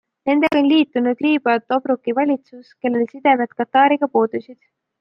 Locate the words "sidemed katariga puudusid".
3.13-4.61